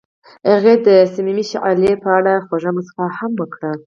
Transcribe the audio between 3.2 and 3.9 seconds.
وکړه.